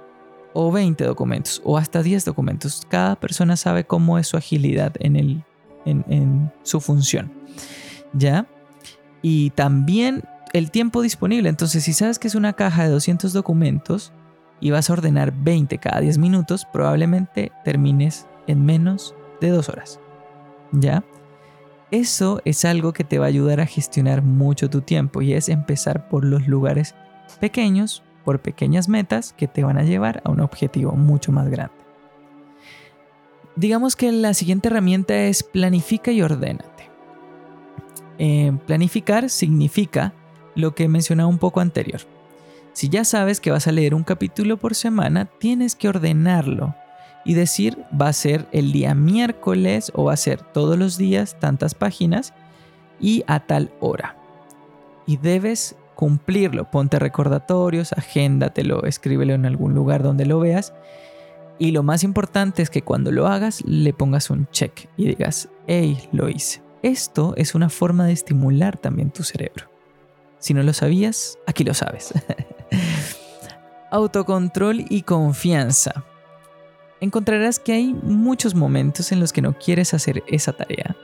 o 0.53 0.71
20 0.71 1.03
documentos 1.05 1.61
o 1.65 1.77
hasta 1.77 2.03
10 2.03 2.25
documentos. 2.25 2.85
Cada 2.87 3.15
persona 3.15 3.57
sabe 3.57 3.85
cómo 3.85 4.19
es 4.19 4.27
su 4.27 4.37
agilidad 4.37 4.93
en 4.99 5.15
el 5.15 5.43
en, 5.85 6.51
su 6.63 6.79
función. 6.79 7.31
¿Ya? 8.13 8.45
Y 9.21 9.49
también 9.51 10.23
el 10.53 10.71
tiempo 10.71 11.01
disponible. 11.01 11.49
Entonces, 11.49 11.83
si 11.83 11.93
sabes 11.93 12.19
que 12.19 12.27
es 12.27 12.35
una 12.35 12.53
caja 12.53 12.83
de 12.83 12.89
200 12.89 13.33
documentos, 13.33 14.13
y 14.63 14.71
vas 14.71 14.89
a 14.89 14.93
ordenar 14.93 15.33
20 15.35 15.77
cada 15.77 15.99
10 15.99 16.19
minutos, 16.19 16.65
probablemente 16.71 17.51
termines 17.65 18.27
en 18.47 18.65
menos 18.65 19.13
de 19.41 19.49
2 19.49 19.67
horas. 19.67 19.99
¿Ya? 20.71 21.03
Eso 21.91 22.41
es 22.45 22.63
algo 22.63 22.93
que 22.93 23.03
te 23.03 23.19
va 23.19 23.25
a 23.25 23.27
ayudar 23.27 23.59
a 23.59 23.65
gestionar 23.65 24.21
mucho 24.21 24.69
tu 24.69 24.79
tiempo 24.79 25.21
y 25.21 25.33
es 25.33 25.49
empezar 25.49 26.07
por 26.07 26.23
los 26.23 26.47
lugares 26.47 26.95
pequeños, 27.41 28.03
por 28.23 28.39
pequeñas 28.39 28.89
metas 28.89 29.33
que 29.33 29.47
te 29.47 29.63
van 29.63 29.77
a 29.77 29.83
llevar 29.83 30.21
a 30.23 30.31
un 30.31 30.39
objetivo 30.39 30.93
mucho 30.93 31.31
más 31.31 31.49
grande. 31.49 31.75
Digamos 33.55 33.95
que 33.95 34.11
la 34.11 34.33
siguiente 34.33 34.69
herramienta 34.69 35.15
es 35.15 35.43
planifica 35.43 36.11
y 36.11 36.21
ordénate. 36.21 36.89
Eh, 38.17 38.51
planificar 38.65 39.29
significa 39.29 40.13
lo 40.55 40.73
que 40.73 40.87
mencionaba 40.87 41.29
un 41.29 41.37
poco 41.37 41.59
anterior. 41.59 42.01
Si 42.73 42.89
ya 42.89 43.05
sabes 43.05 43.39
que 43.39 43.51
vas 43.51 43.67
a 43.67 43.71
leer 43.71 43.93
un 43.93 44.03
capítulo 44.03 44.57
por 44.57 44.73
semana, 44.73 45.25
tienes 45.25 45.75
que 45.75 45.87
ordenarlo 45.87 46.75
y 47.25 47.35
decir 47.35 47.77
va 47.99 48.07
a 48.07 48.13
ser 48.13 48.47
el 48.51 48.71
día 48.71 48.95
miércoles 48.95 49.91
o 49.95 50.05
va 50.05 50.13
a 50.13 50.17
ser 50.17 50.41
todos 50.41 50.77
los 50.77 50.97
días 50.97 51.39
tantas 51.39 51.75
páginas 51.75 52.33
y 52.99 53.23
a 53.27 53.41
tal 53.41 53.71
hora. 53.79 54.17
Y 55.05 55.17
debes 55.17 55.75
cumplirlo. 56.03 56.69
Ponte 56.69 56.99
recordatorios, 56.99 57.93
agéndatelo, 57.93 58.83
escríbelo 58.83 59.35
en 59.35 59.45
algún 59.45 59.73
lugar 59.73 60.03
donde 60.03 60.25
lo 60.25 60.37
veas. 60.37 60.73
Y 61.59 61.71
lo 61.71 61.81
más 61.81 62.03
importante 62.03 62.61
es 62.61 62.69
que 62.69 62.81
cuando 62.81 63.09
lo 63.09 63.25
hagas 63.25 63.63
le 63.65 63.93
pongas 63.93 64.29
un 64.29 64.49
check 64.51 64.89
y 64.97 65.07
digas, 65.07 65.47
hey, 65.65 65.97
lo 66.11 66.27
hice. 66.27 66.61
Esto 66.81 67.35
es 67.37 67.55
una 67.55 67.69
forma 67.69 68.05
de 68.05 68.11
estimular 68.11 68.77
también 68.77 69.11
tu 69.11 69.23
cerebro. 69.23 69.69
Si 70.39 70.53
no 70.53 70.61
lo 70.61 70.73
sabías, 70.73 71.39
aquí 71.47 71.63
lo 71.63 71.73
sabes. 71.73 72.13
Autocontrol 73.89 74.83
y 74.89 75.03
confianza. 75.03 76.03
Encontrarás 76.99 77.59
que 77.59 77.71
hay 77.71 77.93
muchos 77.93 78.55
momentos 78.55 79.13
en 79.13 79.21
los 79.21 79.31
que 79.31 79.41
no 79.41 79.57
quieres 79.57 79.93
hacer 79.93 80.21
esa 80.27 80.51
tarea. 80.51 80.97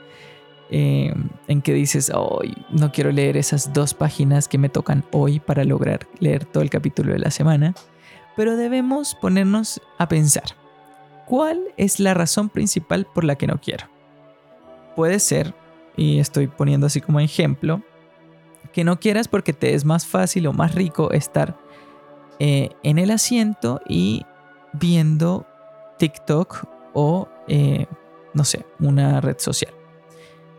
Eh, 0.72 1.12
en 1.48 1.62
que 1.62 1.74
dices, 1.74 2.12
hoy 2.14 2.56
no 2.70 2.92
quiero 2.92 3.10
leer 3.10 3.36
esas 3.36 3.72
dos 3.72 3.92
páginas 3.92 4.46
que 4.46 4.56
me 4.56 4.68
tocan 4.68 5.04
hoy 5.10 5.40
para 5.40 5.64
lograr 5.64 6.06
leer 6.20 6.44
todo 6.44 6.62
el 6.62 6.70
capítulo 6.70 7.12
de 7.12 7.18
la 7.18 7.32
semana. 7.32 7.74
Pero 8.36 8.56
debemos 8.56 9.16
ponernos 9.16 9.80
a 9.98 10.08
pensar, 10.08 10.44
¿cuál 11.26 11.60
es 11.76 11.98
la 11.98 12.14
razón 12.14 12.48
principal 12.48 13.06
por 13.12 13.24
la 13.24 13.34
que 13.34 13.48
no 13.48 13.60
quiero? 13.60 13.86
Puede 14.94 15.18
ser, 15.18 15.54
y 15.96 16.20
estoy 16.20 16.46
poniendo 16.46 16.86
así 16.86 17.00
como 17.00 17.18
ejemplo, 17.18 17.82
que 18.72 18.84
no 18.84 19.00
quieras 19.00 19.26
porque 19.26 19.52
te 19.52 19.74
es 19.74 19.84
más 19.84 20.06
fácil 20.06 20.46
o 20.46 20.52
más 20.52 20.74
rico 20.76 21.10
estar 21.10 21.56
eh, 22.38 22.70
en 22.84 22.98
el 22.98 23.10
asiento 23.10 23.80
y 23.88 24.24
viendo 24.72 25.46
TikTok 25.98 26.64
o, 26.92 27.28
eh, 27.48 27.86
no 28.34 28.44
sé, 28.44 28.64
una 28.78 29.20
red 29.20 29.36
social. 29.38 29.72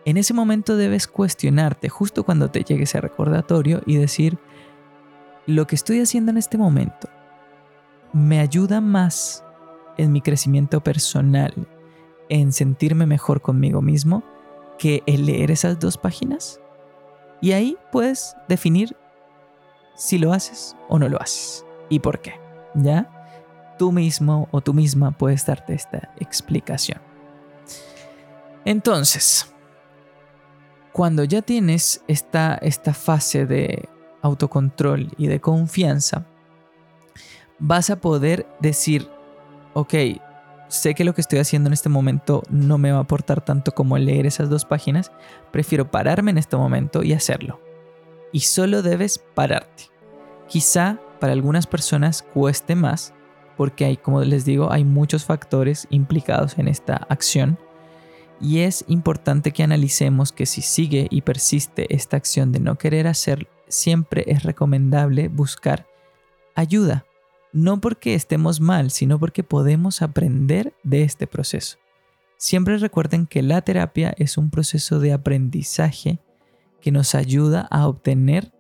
En 0.06 0.18
ese 0.18 0.34
momento 0.34 0.78
debes 0.78 1.08
cuestionarte 1.08 1.90
justo 1.90 2.24
cuando 2.24 2.50
te 2.50 2.64
llegue 2.64 2.84
ese 2.84 3.00
recordatorio 3.02 3.82
y 3.86 3.98
decir, 3.98 4.40
lo 5.46 5.68
que 5.68 5.76
estoy 5.76 6.00
haciendo 6.00 6.32
en 6.32 6.38
este 6.38 6.58
momento 6.58 7.10
me 8.14 8.40
ayuda 8.40 8.82
más 8.82 9.44
en 9.98 10.12
mi 10.12 10.22
crecimiento 10.22 10.82
personal, 10.82 11.54
en 12.30 12.52
sentirme 12.52 13.06
mejor 13.06 13.42
conmigo 13.42 13.82
mismo, 13.82 14.24
que 14.78 15.04
el 15.06 15.26
leer 15.26 15.52
esas 15.52 15.80
dos 15.80 15.98
páginas. 15.98 16.60
Y 17.42 17.52
ahí 17.52 17.78
puedes 17.92 18.36
definir 18.48 18.96
si 19.96 20.18
lo 20.18 20.34
haces 20.34 20.76
o 20.90 20.98
no 20.98 21.10
lo 21.10 21.22
haces 21.22 21.66
y 21.90 22.00
por 22.00 22.22
qué. 22.22 22.40
¿Ya? 22.74 23.76
Tú 23.78 23.92
mismo 23.92 24.48
o 24.52 24.62
tú 24.62 24.74
misma 24.74 25.12
puedes 25.12 25.46
darte 25.46 25.74
esta 25.74 26.14
explicación. 26.20 27.00
Entonces, 28.66 29.54
cuando 30.92 31.24
ya 31.24 31.42
tienes 31.42 32.04
esta, 32.08 32.56
esta 32.56 32.94
fase 32.94 33.46
de 33.46 33.90
autocontrol 34.22 35.10
y 35.18 35.28
de 35.28 35.40
confianza, 35.40 36.26
vas 37.60 37.90
a 37.90 37.98
poder 37.98 38.48
decir, 38.60 39.08
ok, 39.74 39.94
sé 40.68 40.96
que 40.96 41.04
lo 41.04 41.14
que 41.14 41.22
estoy 41.22 41.40
haciendo 41.40 41.68
en 41.68 41.74
este 41.74 41.90
momento 41.90 42.44
no 42.50 42.78
me 42.78 42.92
va 42.92 43.00
a 43.00 43.02
aportar 43.02 43.44
tanto 43.44 43.74
como 43.74 43.98
leer 43.98 44.26
esas 44.26 44.50
dos 44.50 44.66
páginas, 44.66 45.12
prefiero 45.52 45.90
pararme 45.92 46.32
en 46.32 46.38
este 46.38 46.58
momento 46.58 47.04
y 47.04 47.14
hacerlo. 47.14 47.60
Y 48.32 48.42
solo 48.42 48.82
debes 48.82 49.20
pararte. 49.36 49.90
Quizá 50.48 51.00
para 51.20 51.34
algunas 51.34 51.68
personas 51.68 52.24
cueste 52.34 52.76
más, 52.76 53.14
porque 53.58 53.86
hay, 53.86 53.98
como 53.98 54.22
les 54.22 54.44
digo, 54.44 54.72
hay 54.72 54.84
muchos 54.84 55.26
factores 55.26 55.88
implicados 55.90 56.58
en 56.58 56.68
esta 56.68 56.96
acción. 57.10 57.60
Y 58.42 58.60
es 58.60 58.84
importante 58.88 59.52
que 59.52 59.64
analicemos 59.64 60.32
que 60.32 60.46
si 60.46 60.62
sigue 60.62 61.08
y 61.10 61.22
persiste 61.22 61.94
esta 61.94 62.18
acción 62.18 62.52
de 62.52 62.60
no 62.60 62.78
querer 62.78 63.08
hacer, 63.08 63.48
siempre 63.68 64.24
es 64.28 64.44
recomendable 64.44 65.28
buscar 65.28 65.88
ayuda 66.56 67.06
no 67.54 67.82
porque 67.82 68.16
estemos 68.16 68.62
mal, 68.62 68.92
sino 68.92 69.20
porque 69.20 69.44
podemos 69.44 70.02
aprender 70.02 70.74
de 70.84 71.04
este 71.04 71.28
proceso. 71.28 71.78
Siempre 72.38 72.78
recuerden 72.78 73.28
que 73.28 73.42
la 73.42 73.62
terapia 73.62 74.14
es 74.18 74.38
un 74.38 74.50
proceso 74.50 75.00
de 75.00 75.14
aprendizaje 75.14 76.20
que 76.80 76.92
nos 76.92 77.14
ayuda 77.14 77.68
a 77.70 77.88
obtener 77.88 78.52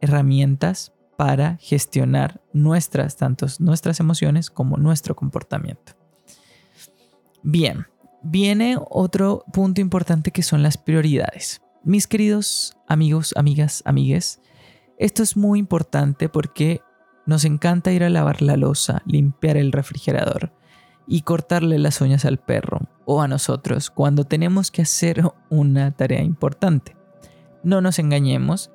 herramientas 0.00 0.92
para 1.16 1.56
gestionar 1.60 2.40
nuestras, 2.52 3.16
tanto 3.16 3.46
nuestras 3.58 4.00
emociones 4.00 4.50
como 4.50 4.76
nuestro 4.76 5.14
comportamiento. 5.14 5.92
Bien, 7.42 7.86
viene 8.22 8.76
otro 8.90 9.44
punto 9.52 9.80
importante 9.80 10.30
que 10.30 10.42
son 10.42 10.62
las 10.62 10.76
prioridades. 10.76 11.62
Mis 11.84 12.06
queridos 12.06 12.76
amigos, 12.86 13.32
amigas, 13.36 13.82
amigues, 13.86 14.40
esto 14.98 15.22
es 15.22 15.36
muy 15.36 15.58
importante 15.58 16.28
porque 16.28 16.82
nos 17.26 17.44
encanta 17.44 17.92
ir 17.92 18.04
a 18.04 18.10
lavar 18.10 18.42
la 18.42 18.56
losa, 18.56 19.02
limpiar 19.06 19.56
el 19.56 19.72
refrigerador 19.72 20.52
y 21.06 21.22
cortarle 21.22 21.78
las 21.78 22.00
uñas 22.00 22.24
al 22.24 22.38
perro 22.38 22.80
o 23.04 23.22
a 23.22 23.28
nosotros 23.28 23.90
cuando 23.90 24.24
tenemos 24.24 24.70
que 24.70 24.82
hacer 24.82 25.22
una 25.48 25.92
tarea 25.92 26.22
importante. 26.22 26.96
No 27.62 27.80
nos 27.80 27.98
engañemos 27.98 28.70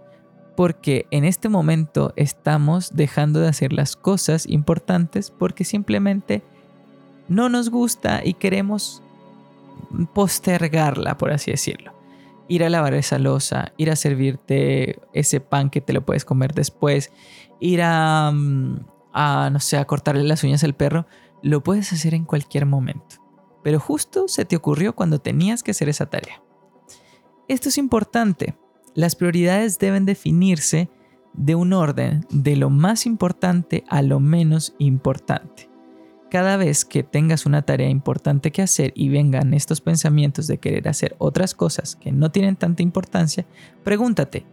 porque 0.55 1.07
en 1.11 1.25
este 1.25 1.49
momento 1.49 2.13
estamos 2.15 2.91
dejando 2.93 3.39
de 3.39 3.49
hacer 3.49 3.73
las 3.73 3.95
cosas 3.95 4.47
importantes 4.47 5.31
porque 5.31 5.63
simplemente 5.63 6.43
no 7.27 7.49
nos 7.49 7.69
gusta 7.69 8.21
y 8.23 8.33
queremos 8.35 9.01
postergarla, 10.13 11.17
por 11.17 11.31
así 11.31 11.51
decirlo. 11.51 11.93
Ir 12.47 12.63
a 12.63 12.69
lavar 12.69 12.93
esa 12.93 13.19
losa, 13.19 13.73
ir 13.77 13.89
a 13.89 13.95
servirte 13.95 14.99
ese 15.13 15.39
pan 15.39 15.69
que 15.69 15.81
te 15.81 15.93
lo 15.93 16.05
puedes 16.05 16.25
comer 16.25 16.53
después, 16.53 17.11
ir 17.59 17.79
mm, 17.79 18.85
a, 19.13 19.49
no 19.51 19.59
sé, 19.59 19.77
a 19.77 19.85
cortarle 19.85 20.23
las 20.23 20.43
uñas 20.43 20.63
al 20.63 20.75
perro, 20.75 21.05
lo 21.41 21.63
puedes 21.63 21.93
hacer 21.93 22.13
en 22.13 22.25
cualquier 22.25 22.65
momento. 22.65 23.17
Pero 23.63 23.79
justo 23.79 24.27
se 24.27 24.45
te 24.45 24.55
ocurrió 24.55 24.93
cuando 24.93 25.19
tenías 25.19 25.63
que 25.63 25.71
hacer 25.71 25.89
esa 25.89 26.07
tarea. 26.07 26.41
Esto 27.47 27.69
es 27.69 27.77
importante. 27.77 28.57
Las 28.93 29.15
prioridades 29.15 29.79
deben 29.79 30.05
definirse 30.05 30.89
de 31.33 31.55
un 31.55 31.73
orden 31.73 32.25
de 32.29 32.55
lo 32.55 32.69
más 32.69 33.05
importante 33.05 33.83
a 33.89 34.01
lo 34.01 34.19
menos 34.19 34.75
importante. 34.77 35.72
Cada 36.33 36.57
vez 36.57 36.83
que 36.83 37.03
tengas 37.03 37.45
una 37.45 37.61
tarea 37.61 37.89
importante 37.89 38.49
que 38.49 38.63
hacer 38.63 38.91
y 38.95 39.09
vengan 39.09 39.53
estos 39.53 39.81
pensamientos 39.81 40.47
de 40.47 40.57
querer 40.57 40.87
hacer 40.87 41.15
otras 41.19 41.53
cosas 41.53 41.95
que 41.95 42.11
no 42.11 42.31
tienen 42.31 42.55
tanta 42.55 42.81
importancia, 42.81 43.45
pregúntate, 43.83 44.43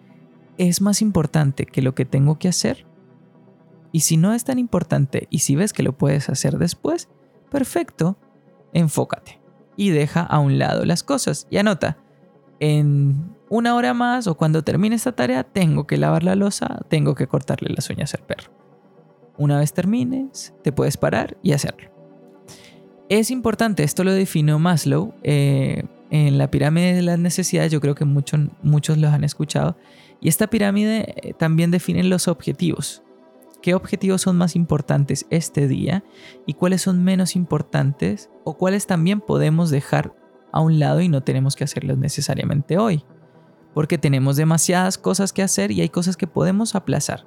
¿es 0.59 0.83
más 0.83 1.01
importante 1.01 1.65
que 1.65 1.81
lo 1.81 1.95
que 1.95 2.05
tengo 2.05 2.39
que 2.39 2.49
hacer? 2.49 2.85
Y 3.93 4.01
si 4.01 4.19
no 4.19 4.35
es 4.35 4.45
tan 4.45 4.59
importante 4.59 5.27
y 5.31 5.39
si 5.39 5.57
ves 5.57 5.73
que 5.73 5.83
lo 5.83 5.97
puedes 5.97 6.29
hacer 6.29 6.59
después, 6.59 7.09
perfecto, 7.51 8.19
enfócate 8.75 9.41
y 9.75 9.89
deja 9.89 10.21
a 10.21 10.39
un 10.39 10.59
lado 10.59 10.85
las 10.85 11.03
cosas. 11.03 11.47
Y 11.49 11.57
anota, 11.57 11.97
en 12.59 13.35
una 13.49 13.75
hora 13.75 13.95
más 13.95 14.27
o 14.27 14.37
cuando 14.37 14.63
termine 14.65 14.97
esta 14.97 15.13
tarea 15.13 15.45
tengo 15.45 15.87
que 15.87 15.97
lavar 15.97 16.25
la 16.25 16.35
losa, 16.35 16.81
tengo 16.91 17.15
que 17.15 17.27
cortarle 17.27 17.73
las 17.75 17.89
uñas 17.89 18.13
al 18.13 18.27
perro. 18.27 18.60
Una 19.41 19.59
vez 19.59 19.73
termines, 19.73 20.53
te 20.63 20.71
puedes 20.71 20.99
parar 20.99 21.39
y 21.43 21.53
hacerlo. 21.53 21.91
Es 23.09 23.31
importante, 23.31 23.85
esto 23.85 24.05
lo 24.05 24.13
definió 24.13 24.59
Maslow 24.59 25.15
eh, 25.23 25.85
en 26.11 26.37
la 26.37 26.51
pirámide 26.51 26.93
de 26.93 27.01
las 27.01 27.19
necesidades, 27.19 27.73
yo 27.73 27.81
creo 27.81 27.95
que 27.95 28.05
muchos, 28.05 28.99
los 28.99 29.11
han 29.11 29.25
escuchado, 29.25 29.79
y 30.21 30.29
esta 30.29 30.49
pirámide 30.49 31.15
eh, 31.17 31.33
también 31.33 31.71
define 31.71 32.05
los 32.05 32.29
objetivos 32.29 33.03
qué 33.63 33.75
objetivos 33.75 34.23
son 34.23 34.37
más 34.37 34.57
importantes 34.57 35.27
este 35.31 35.69
día 35.69 36.05
y 36.47 36.55
cuáles 36.55 36.83
son 36.83 37.03
menos 37.03 37.37
importantes 37.37 38.31
o 38.45 38.59
cuáles 38.59 38.87
también 38.87 39.21
podemos 39.21 39.71
dejar 39.71 40.15
a 40.53 40.61
un 40.61 40.79
lado 40.79 41.01
y 41.01 41.09
no 41.09 41.23
tenemos 41.23 41.57
que 41.57 41.65
hacerlos 41.65 41.99
necesariamente 41.99 42.79
hoy. 42.79 43.05
Porque 43.75 43.99
tenemos 43.99 44.37
demasiadas 44.37 44.99
cosas 44.99 45.33
que 45.33 45.43
hacer 45.43 45.71
y 45.71 45.81
hay 45.81 45.89
cosas 45.89 46.17
que 46.17 46.27
podemos 46.27 46.75
aplazar, 46.75 47.27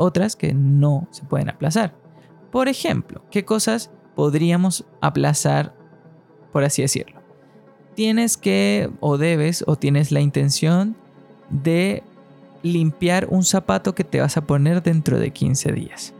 otras 0.00 0.34
que 0.34 0.54
no 0.54 1.06
se 1.10 1.24
pueden 1.24 1.50
aplazar. 1.50 1.94
Por 2.50 2.68
ejemplo, 2.68 3.22
¿qué 3.30 3.44
cosas 3.44 3.90
podríamos 4.16 4.84
aplazar, 5.00 5.74
por 6.52 6.64
así 6.64 6.82
decirlo? 6.82 7.20
Tienes 7.94 8.36
que, 8.36 8.90
o 9.00 9.18
debes, 9.18 9.62
o 9.66 9.76
tienes 9.76 10.10
la 10.10 10.20
intención 10.20 10.96
de 11.50 12.02
limpiar 12.62 13.26
un 13.30 13.44
zapato 13.44 13.94
que 13.94 14.04
te 14.04 14.20
vas 14.20 14.36
a 14.36 14.46
poner 14.46 14.82
dentro 14.82 15.18
de 15.18 15.30
15 15.32 15.72
días. 15.72 16.14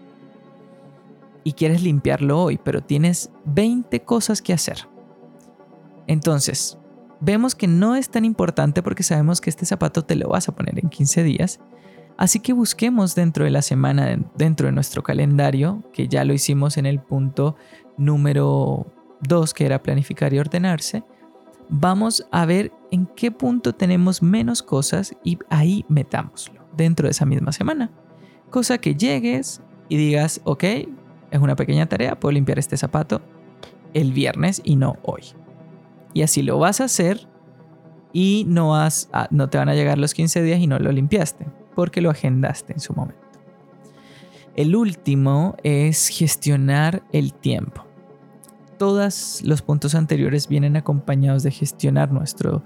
Y 1.43 1.55
quieres 1.55 1.83
limpiarlo 1.83 2.43
hoy, 2.43 2.61
pero 2.63 2.83
tienes 2.83 3.31
20 3.47 4.01
cosas 4.01 4.43
que 4.43 4.53
hacer. 4.53 4.87
Entonces, 6.07 6.77
vemos 7.21 7.55
que 7.55 7.67
no 7.67 7.97
es 7.97 8.11
tan 8.11 8.25
importante 8.25 8.83
porque 8.83 9.03
sabemos 9.03 9.41
que 9.41 9.49
este 9.49 9.65
zapato 9.65 10.05
te 10.05 10.17
lo 10.17 10.29
vas 10.29 10.49
a 10.49 10.55
poner 10.55 10.79
en 10.79 10.91
15 10.91 11.23
días. 11.23 11.61
Así 12.17 12.41
que 12.41 12.53
busquemos 12.53 13.15
dentro 13.15 13.45
de 13.45 13.51
la 13.51 13.63
semana, 13.63 14.19
dentro 14.37 14.67
de 14.67 14.73
nuestro 14.73 15.03
calendario, 15.03 15.83
que 15.93 16.09
ya 16.09 16.25
lo 16.25 16.35
hicimos 16.35 16.77
en 16.77 16.87
el 16.87 17.01
punto 17.01 17.57
número 17.97 18.87
2, 19.23 19.55
que 19.55 19.67
era 19.67 19.83
planificar 19.83 20.33
y 20.35 20.39
ordenarse, 20.39 21.03
vamos 21.69 22.27
a 22.31 22.45
ver 22.45 22.73
en 22.91 23.07
qué 23.07 23.31
punto 23.31 23.73
tenemos 23.73 24.23
menos 24.23 24.63
cosas 24.63 25.15
y 25.25 25.39
ahí 25.49 25.85
metámoslo 25.89 26.61
dentro 26.77 27.07
de 27.07 27.13
esa 27.13 27.25
misma 27.25 27.53
semana. 27.53 27.91
Cosa 28.51 28.79
que 28.79 28.95
llegues 28.95 29.63
y 29.89 29.97
digas, 29.97 30.41
ok, 30.45 30.65
es 31.31 31.41
una 31.41 31.57
pequeña 31.57 31.87
tarea, 31.87 32.19
puedo 32.19 32.33
limpiar 32.33 32.59
este 32.59 32.77
zapato 32.77 33.23
el 33.95 34.13
viernes 34.13 34.61
y 34.65 34.77
no 34.77 34.99
hoy. 35.03 35.23
Y 36.13 36.23
así 36.23 36.43
lo 36.43 36.59
vas 36.59 36.81
a 36.81 36.85
hacer 36.85 37.29
y 38.13 38.45
no, 38.49 38.75
ah, 38.75 38.89
no 39.31 39.49
te 39.49 39.59
van 39.59 39.69
a 39.69 39.75
llegar 39.75 39.99
los 39.99 40.15
15 40.15 40.43
días 40.43 40.61
y 40.61 40.67
no 40.67 40.79
lo 40.79 40.91
limpiaste, 40.91 41.47
porque 41.81 42.03
lo 42.03 42.11
agendaste 42.11 42.75
en 42.75 42.81
su 42.81 42.93
momento. 42.93 43.23
El 44.55 44.77
último 44.77 45.57
es 45.63 46.09
gestionar 46.09 47.03
el 47.11 47.33
tiempo. 47.33 47.87
Todos 48.77 49.41
los 49.47 49.63
puntos 49.63 49.95
anteriores 49.95 50.47
vienen 50.47 50.77
acompañados 50.77 51.43
de 51.43 51.51
gestionar 51.51 52.13
nuestro 52.13 52.63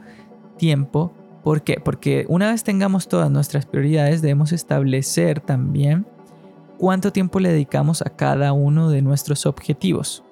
tiempo. 0.58 1.12
¿Por 1.44 1.62
qué? 1.62 1.76
Porque 1.76 2.26
una 2.28 2.50
vez 2.50 2.64
tengamos 2.64 3.06
todas 3.06 3.30
nuestras 3.30 3.66
prioridades, 3.66 4.20
debemos 4.20 4.50
establecer 4.50 5.38
también 5.38 6.08
cuánto 6.76 7.12
tiempo 7.12 7.38
le 7.38 7.52
dedicamos 7.52 8.02
a 8.02 8.10
cada 8.10 8.52
uno 8.52 8.90
de 8.90 9.00
nuestros 9.00 9.46
objetivos. 9.46 10.24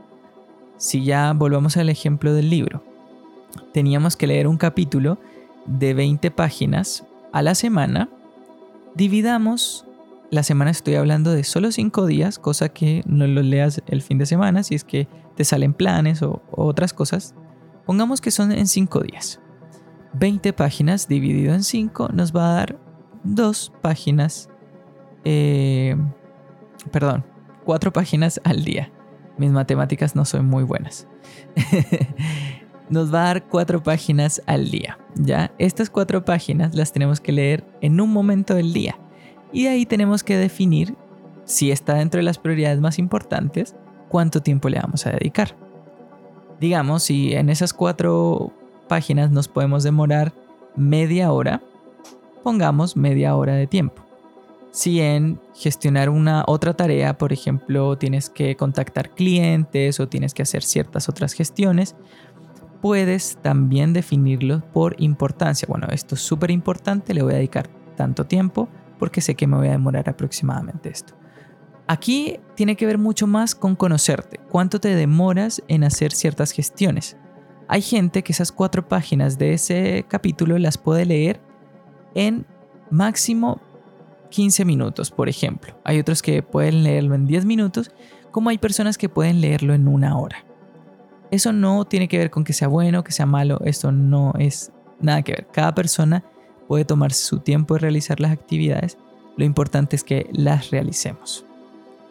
Si 0.77 1.05
ya 1.05 1.33
volvamos 1.35 1.77
al 1.77 1.89
ejemplo 1.89 2.35
del 2.35 2.51
libro, 2.51 2.83
teníamos 3.73 4.17
que 4.17 4.27
leer 4.27 4.49
un 4.49 4.57
capítulo 4.57 5.21
de 5.67 5.95
20 5.95 6.33
páginas 6.33 7.07
a 7.31 7.43
la 7.43 7.55
semana, 7.55 8.09
dividamos, 8.95 9.87
la 10.31 10.43
semana 10.43 10.71
estoy 10.71 10.95
hablando 10.95 11.33
de 11.33 11.45
solo 11.45 11.71
5 11.71 12.07
días, 12.07 12.39
cosa 12.39 12.69
que 12.71 13.03
no 13.07 13.27
lo 13.27 13.43
leas 13.43 13.83
el 13.87 14.03
fin 14.03 14.19
de 14.19 14.27
semana 14.27 14.63
si 14.63 14.75
es 14.75 14.85
que 14.85 15.09
te 15.37 15.45
salen 15.45 15.75
planes 15.75 16.23
o, 16.23 16.43
otras 16.51 16.93
cosas, 16.93 17.35
pongamos 17.87 18.21
que 18.21 18.31
son 18.31 18.53
en 18.53 18.67
5 18.67 19.01
días. 19.01 19.41
20 20.15 20.53
páginas 20.53 21.09
dividido 21.09 21.55
en 21.55 21.63
5 21.63 22.11
nos 22.13 22.35
va 22.35 22.51
a 22.51 22.55
dar 22.55 22.79
2 23.25 23.73
páginas, 23.81 24.49
eh, 25.25 25.97
perdón, 26.91 27.25
4 27.65 27.93
páginas 27.93 28.41
al 28.45 28.65
día. 28.65 28.93
Mis 29.39 29.51
matemáticas 29.51 30.15
no 30.15 30.25
son 30.25 30.47
muy 30.47 30.65
buenas. 30.65 31.09
nos 32.93 33.13
va 33.13 33.23
a 33.23 33.25
dar 33.25 33.45
cuatro 33.49 33.83
páginas 33.83 34.43
al 34.47 34.71
día. 34.71 34.99
Ya, 35.15 35.53
estas 35.59 35.89
cuatro 35.89 36.25
páginas 36.25 36.75
las 36.75 36.93
tenemos 36.93 37.21
que 37.21 37.33
leer 37.33 37.65
en 37.81 38.01
un 38.01 38.13
momento 38.13 38.55
del 38.55 38.73
día. 38.73 38.99
Y 39.51 39.67
ahí 39.67 39.87
tenemos 39.87 40.23
que 40.23 40.37
definir 40.37 40.95
si 41.45 41.71
está 41.71 41.95
dentro 41.95 42.19
de 42.19 42.25
las 42.25 42.39
prioridades 42.39 42.81
más 42.81 42.99
importantes, 42.99 43.75
cuánto 44.09 44.43
tiempo 44.43 44.69
le 44.69 44.79
vamos 44.79 45.07
a 45.07 45.11
dedicar. 45.11 45.57
Digamos, 46.61 47.03
si 47.05 47.33
en 47.33 47.49
esas 47.49 47.73
cuatro 47.73 48.53
páginas 48.89 49.31
nos 49.31 49.49
podemos 49.49 49.83
demorar 49.83 50.35
media 50.77 51.33
hora, 51.33 51.63
pongamos 52.45 52.97
media 52.97 53.35
hora 53.37 53.55
de 53.55 53.67
tiempo. 53.67 54.03
Si 54.71 55.01
en 55.01 55.39
gestionar 55.55 56.09
una 56.09 56.45
otra 56.47 56.75
tarea, 56.75 57.19
por 57.19 57.33
ejemplo, 57.33 57.97
tienes 57.99 58.31
que 58.31 58.57
contactar 58.57 59.11
clientes 59.11 60.01
o 60.01 60.09
tienes 60.09 60.33
que 60.33 60.43
hacer 60.43 60.63
ciertas 60.63 61.11
otras 61.11 61.35
gestiones, 61.35 61.95
puedes 62.83 63.39
también 63.41 63.93
definirlo 63.93 64.61
por 64.73 65.01
importancia. 65.01 65.67
Bueno, 65.71 65.87
esto 65.93 66.17
es 66.17 66.21
súper 66.21 66.51
importante, 66.51 67.15
le 67.15 67.23
voy 67.23 67.33
a 67.33 67.37
dedicar 67.37 67.71
tanto 67.97 68.27
tiempo 68.27 68.69
porque 68.99 69.21
sé 69.21 69.37
que 69.37 69.47
me 69.47 69.57
voy 69.57 69.69
a 69.69 69.73
demorar 69.73 70.09
aproximadamente 70.09 70.91
esto. 70.91 71.15
Aquí 71.87 72.41
tiene 72.57 72.77
que 72.77 72.85
ver 72.85 72.99
mucho 72.99 73.27
más 73.27 73.55
con 73.55 73.77
conocerte, 73.77 74.41
cuánto 74.51 74.81
te 74.81 74.95
demoras 74.97 75.63
en 75.69 75.85
hacer 75.85 76.13
ciertas 76.13 76.51
gestiones. 76.51 77.17
Hay 77.69 77.83
gente 77.83 78.23
que 78.25 78.33
esas 78.33 78.51
cuatro 78.51 78.87
páginas 78.89 79.39
de 79.39 79.55
ese 79.55 80.05
capítulo 80.09 80.59
las 80.59 80.77
puede 80.77 81.07
leer 81.07 81.41
en 82.15 82.45
máximo 82.91 83.61
15 84.31 84.65
minutos, 84.65 85.13
por 85.13 85.29
ejemplo. 85.29 85.79
Hay 85.85 86.01
otros 86.01 86.21
que 86.21 86.43
pueden 86.43 86.83
leerlo 86.83 87.15
en 87.15 87.27
10 87.27 87.45
minutos, 87.45 87.93
como 88.33 88.51
hay 88.51 88.59
personas 88.59 88.99
que 88.99 89.09
pueden 89.09 89.41
leerlo 89.41 89.73
en 89.73 89.87
una 89.87 90.19
hora. 90.19 90.45
Eso 91.33 91.51
no 91.51 91.87
tiene 91.87 92.09
que 92.09 92.19
ver 92.19 92.31
con 92.31 92.45
que 92.45 92.53
sea 92.53 92.69
bueno, 92.69 93.03
que 93.03 93.11
sea 93.11 93.25
malo, 93.25 93.59
esto 93.65 93.91
no 93.91 94.35
es 94.39 94.71
nada 95.01 95.23
que 95.23 95.33
ver. 95.33 95.47
Cada 95.51 95.75
persona 95.75 96.23
puede 96.69 96.85
tomarse 96.85 97.25
su 97.25 97.39
tiempo 97.39 97.73
de 97.73 97.81
realizar 97.81 98.21
las 98.21 98.33
actividades, 98.33 98.99
lo 99.39 99.47
importante 99.47 99.97
es 99.97 100.05
que 100.05 100.29
las 100.31 100.71
realicemos. 100.71 101.47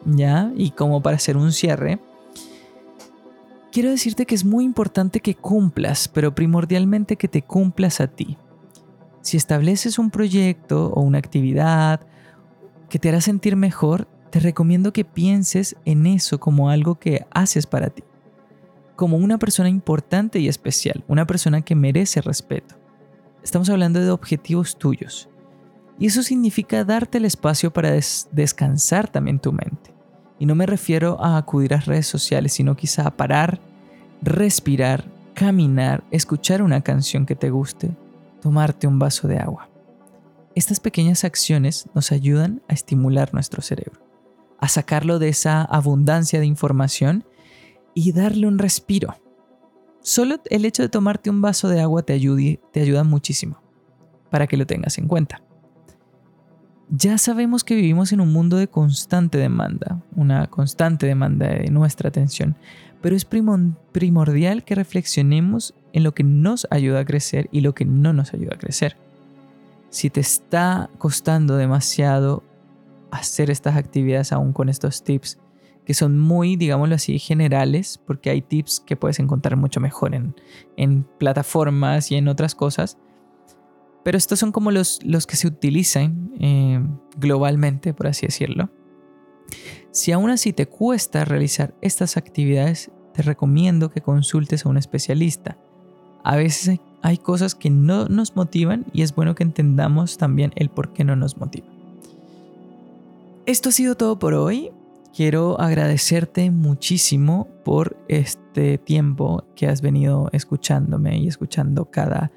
¿Ya? 0.06 0.52
Y 0.56 0.72
como 0.72 1.04
para 1.04 1.18
hacer 1.18 1.38
un 1.38 1.52
cierre, 1.52 2.00
quiero 3.72 3.92
decirte 3.92 4.26
que 4.26 4.34
es 4.34 4.44
muy 4.44 4.66
importante 4.66 5.20
que 5.20 5.36
cumplas, 5.36 6.08
pero 6.08 6.34
primordialmente 6.34 7.16
que 7.16 7.28
te 7.28 7.44
cumplas 7.44 8.02
a 8.02 8.08
ti. 8.08 8.40
Si 9.22 9.38
estableces 9.38 10.00
un 10.00 10.10
proyecto 10.10 10.88
o 10.96 11.02
una 11.02 11.20
actividad 11.20 12.02
que 12.90 12.98
te 12.98 13.10
hará 13.10 13.22
sentir 13.22 13.56
mejor, 13.56 14.08
te 14.32 14.40
recomiendo 14.40 14.92
que 14.92 15.06
pienses 15.06 15.76
en 15.86 16.08
eso 16.08 16.40
como 16.40 16.72
algo 16.72 16.96
que 16.96 17.28
haces 17.30 17.68
para 17.68 17.92
ti 17.92 18.02
como 19.02 19.18
una 19.18 19.40
persona 19.40 19.68
importante 19.68 20.38
y 20.38 20.48
especial, 20.48 21.04
una 21.08 21.26
persona 21.26 21.64
que 21.64 21.74
merece 21.74 22.22
respeto. 22.22 22.76
Estamos 23.44 23.68
hablando 23.72 24.00
de 24.00 24.12
objetivos 24.12 24.78
tuyos. 24.78 25.28
Y 25.98 26.06
eso 26.06 26.22
significa 26.22 26.84
darte 26.84 27.18
el 27.18 27.26
espacio 27.26 27.74
para 27.74 28.00
descansar 28.32 29.08
también 29.08 29.40
tu 29.40 29.54
mente. 29.54 29.92
Y 30.38 30.46
no 30.46 30.54
me 30.54 30.68
refiero 30.68 31.20
a 31.20 31.38
acudir 31.38 31.74
a 31.74 31.80
redes 31.80 32.06
sociales, 32.06 32.54
sino 32.54 32.76
quizá 32.76 33.08
a 33.08 33.18
parar, 33.18 33.60
respirar, 34.22 35.06
caminar, 35.34 36.04
escuchar 36.12 36.62
una 36.62 36.82
canción 36.82 37.26
que 37.26 37.34
te 37.36 37.50
guste, 37.50 37.90
tomarte 38.40 38.86
un 38.86 39.00
vaso 39.00 39.28
de 39.28 39.40
agua. 39.40 39.68
Estas 40.54 40.80
pequeñas 40.80 41.24
acciones 41.24 41.90
nos 41.96 42.12
ayudan 42.12 42.62
a 42.68 42.74
estimular 42.76 43.34
nuestro 43.34 43.64
cerebro, 43.64 44.00
a 44.60 44.68
sacarlo 44.68 45.18
de 45.18 45.30
esa 45.30 45.64
abundancia 45.64 46.40
de 46.40 46.46
información 46.46 47.26
y 47.94 48.12
darle 48.12 48.48
un 48.48 48.58
respiro. 48.58 49.16
Solo 50.02 50.42
el 50.50 50.66
hecho 50.66 50.82
de 50.82 50.90
tomarte 50.90 51.30
un 51.30 51.42
vaso 51.42 51.70
de 51.70 51.82
agua 51.82 52.04
te, 52.04 52.20
te 52.72 52.82
ayuda 52.82 53.04
muchísimo, 53.04 53.62
para 54.30 54.48
que 54.48 54.58
lo 54.58 54.66
tengas 54.66 54.98
en 54.98 55.08
cuenta. 55.08 55.42
Ya 56.90 57.18
sabemos 57.18 57.64
que 57.64 57.76
vivimos 57.76 58.12
en 58.12 58.20
un 58.20 58.34
mundo 58.34 58.58
de 58.58 58.68
constante 58.68 59.38
demanda, 59.38 60.02
una 60.16 60.48
constante 60.48 61.06
demanda 61.06 61.48
de 61.48 61.70
nuestra 61.70 62.10
atención, 62.10 62.58
pero 63.02 63.16
es 63.16 63.26
primordial 63.26 64.64
que 64.64 64.76
reflexionemos 64.76 65.74
en 65.94 66.04
lo 66.04 66.14
que 66.14 66.24
nos 66.24 66.68
ayuda 66.70 67.00
a 67.00 67.06
crecer 67.06 67.48
y 67.52 67.62
lo 67.62 67.74
que 67.74 67.86
no 67.86 68.14
nos 68.14 68.34
ayuda 68.34 68.56
a 68.56 68.60
crecer. 68.60 68.98
Si 69.90 70.10
te 70.10 70.20
está 70.20 70.90
costando 70.98 71.56
demasiado 71.56 72.44
hacer 73.10 73.50
estas 73.50 73.76
actividades 73.76 74.32
aún 74.32 74.54
con 74.54 74.70
estos 74.70 75.04
tips, 75.04 75.38
que 75.86 75.94
son 75.94 76.20
muy, 76.20 76.56
digámoslo 76.56 76.96
así, 76.96 77.20
generales, 77.20 78.00
porque 78.06 78.30
hay 78.30 78.42
tips 78.42 78.82
que 78.82 78.96
puedes 78.96 79.20
encontrar 79.20 79.58
mucho 79.58 79.80
mejor 79.80 80.14
en, 80.14 80.36
en 80.78 81.04
plataformas 81.18 82.12
y 82.12 82.16
en 82.16 82.28
otras 82.28 82.56
cosas. 82.56 82.98
Pero 84.04 84.18
estos 84.18 84.40
son 84.40 84.52
como 84.52 84.72
los, 84.72 85.00
los 85.04 85.28
que 85.28 85.36
se 85.36 85.48
utilizan 85.48 86.32
eh, 86.40 86.82
globalmente, 87.18 87.94
por 87.94 88.08
así 88.08 88.26
decirlo. 88.26 88.72
Si 89.92 90.12
aún 90.12 90.30
así 90.30 90.54
te 90.54 90.68
cuesta 90.68 91.26
realizar 91.26 91.76
estas 91.82 92.18
actividades, 92.18 92.92
te 93.14 93.22
recomiendo 93.22 93.92
que 93.92 94.02
consultes 94.02 94.66
a 94.66 94.70
un 94.70 94.78
especialista. 94.78 95.58
A 96.24 96.36
veces 96.36 96.80
hay 97.02 97.18
cosas 97.18 97.56
que 97.56 97.70
no 97.70 98.08
nos 98.08 98.36
motivan 98.36 98.86
y 98.94 99.02
es 99.02 99.14
bueno 99.14 99.36
que 99.36 99.44
entendamos 99.44 100.18
también 100.18 100.52
el 100.56 100.70
por 100.70 100.94
qué 100.94 101.04
no 101.04 101.16
nos 101.16 101.38
motivan. 101.38 101.70
Esto 103.46 103.70
ha 103.70 103.72
sido 103.72 103.96
todo 103.96 104.20
por 104.20 104.34
hoy 104.34 104.72
quiero 105.14 105.60
agradecerte 105.60 106.52
muchísimo 106.52 107.48
por 107.64 107.98
este 108.08 108.78
tiempo 108.78 109.46
que 109.56 109.68
has 109.68 109.82
venido 109.82 110.30
escuchándome 110.34 111.18
y 111.18 111.28
escuchando 111.28 111.86
cada 111.92 112.32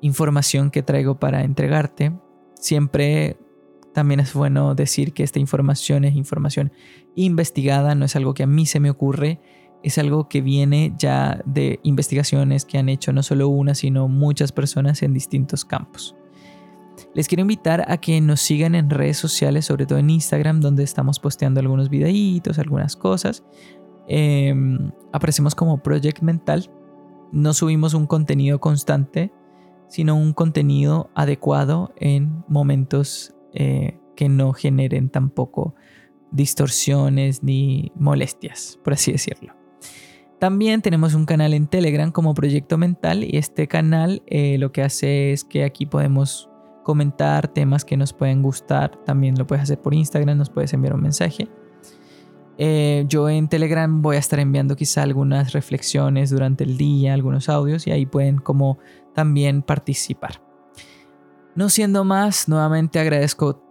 información 0.00 0.70
que 0.70 0.82
traigo 0.82 1.18
para 1.18 1.44
entregarte. 1.44 2.12
Siempre 2.54 3.36
también 3.92 4.20
es 4.20 4.32
bueno 4.32 4.74
decir 4.74 5.12
que 5.12 5.22
esta 5.22 5.38
información 5.38 6.04
es 6.04 6.16
información 6.16 6.72
investigada, 7.14 7.94
no 7.94 8.04
es 8.04 8.16
algo 8.16 8.34
que 8.34 8.42
a 8.42 8.46
mí 8.46 8.66
se 8.66 8.80
me 8.80 8.90
ocurre, 8.90 9.40
es 9.82 9.98
algo 9.98 10.28
que 10.28 10.40
viene 10.40 10.94
ya 10.96 11.42
de 11.44 11.80
investigaciones 11.82 12.64
que 12.64 12.78
han 12.78 12.88
hecho 12.88 13.12
no 13.12 13.22
solo 13.22 13.48
una, 13.48 13.74
sino 13.74 14.08
muchas 14.08 14.52
personas 14.52 15.02
en 15.02 15.12
distintos 15.12 15.64
campos. 15.64 16.16
Les 17.14 17.28
quiero 17.28 17.42
invitar 17.42 17.84
a 17.90 17.98
que 17.98 18.20
nos 18.20 18.40
sigan 18.40 18.74
en 18.74 18.90
redes 18.90 19.18
sociales, 19.18 19.66
sobre 19.66 19.86
todo 19.86 19.98
en 19.98 20.10
Instagram, 20.10 20.60
donde 20.60 20.82
estamos 20.82 21.18
posteando 21.18 21.60
algunos 21.60 21.88
videitos, 21.88 22.58
algunas 22.58 22.96
cosas. 22.96 23.44
Em, 24.08 24.90
aparecemos 25.12 25.54
como 25.54 25.82
Project 25.82 26.22
Mental. 26.22 26.70
No 27.32 27.54
subimos 27.54 27.94
un 27.94 28.06
contenido 28.06 28.60
constante, 28.60 29.32
sino 29.88 30.16
un 30.16 30.32
contenido 30.32 31.10
adecuado 31.14 31.92
en 31.96 32.44
momentos 32.48 33.34
eh, 33.54 33.98
que 34.16 34.28
no 34.28 34.52
generen 34.52 35.08
tampoco 35.10 35.74
distorsiones 36.30 37.42
ni 37.42 37.92
molestias, 37.94 38.78
por 38.82 38.94
así 38.94 39.12
decirlo. 39.12 39.54
También 40.38 40.82
tenemos 40.82 41.14
un 41.14 41.24
canal 41.24 41.54
en 41.54 41.68
Telegram 41.68 42.10
como 42.10 42.34
Proyecto 42.34 42.76
Mental 42.76 43.22
y 43.22 43.36
este 43.36 43.68
canal 43.68 44.22
eh, 44.26 44.58
lo 44.58 44.72
que 44.72 44.82
hace 44.82 45.32
es 45.32 45.44
que 45.44 45.62
aquí 45.62 45.86
podemos 45.86 46.50
comentar 46.82 47.48
temas 47.48 47.84
que 47.84 47.96
nos 47.96 48.12
pueden 48.12 48.42
gustar. 48.42 48.96
También 49.04 49.38
lo 49.38 49.46
puedes 49.46 49.62
hacer 49.62 49.80
por 49.80 49.94
Instagram, 49.94 50.38
nos 50.38 50.50
puedes 50.50 50.72
enviar 50.72 50.94
un 50.94 51.02
mensaje. 51.02 51.48
Eh, 52.58 53.04
yo 53.08 53.28
en 53.28 53.48
Telegram 53.48 54.02
voy 54.02 54.16
a 54.16 54.18
estar 54.18 54.38
enviando 54.38 54.76
quizá 54.76 55.02
algunas 55.02 55.52
reflexiones 55.52 56.30
durante 56.30 56.64
el 56.64 56.76
día, 56.76 57.14
algunos 57.14 57.48
audios 57.48 57.86
y 57.86 57.90
ahí 57.90 58.06
pueden 58.06 58.38
como 58.38 58.78
también 59.14 59.62
participar. 59.62 60.42
No 61.54 61.68
siendo 61.68 62.04
más, 62.04 62.48
nuevamente 62.48 62.98
agradezco 62.98 63.62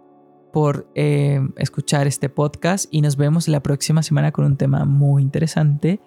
por 0.52 0.90
eh, 0.94 1.40
escuchar 1.56 2.06
este 2.06 2.28
podcast 2.28 2.86
y 2.90 3.00
nos 3.00 3.16
vemos 3.16 3.48
la 3.48 3.62
próxima 3.62 4.02
semana 4.02 4.32
con 4.32 4.44
un 4.44 4.56
tema 4.56 4.84
muy 4.84 5.22
interesante 5.22 6.00